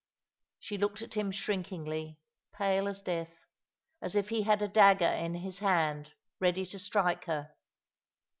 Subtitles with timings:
[0.59, 2.17] She looked at him shrinkingly,
[2.53, 3.35] pale as death,
[4.01, 7.51] as if he had a dagger in his hand ready to strike her.